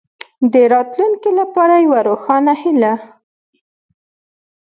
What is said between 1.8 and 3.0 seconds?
یوه روښانه هیله.